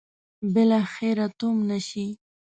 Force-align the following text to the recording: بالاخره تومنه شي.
بالاخره 0.53 1.25
تومنه 1.39 1.79
شي. 1.87 2.05